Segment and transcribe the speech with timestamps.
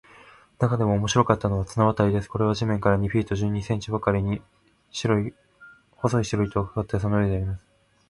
[0.57, 2.27] なかでも面白かったのは、綱渡りです。
[2.27, 4.41] これは地面から二フィート十二インチばかりに、
[5.91, 7.61] 細い白糸を張って、その上でやります。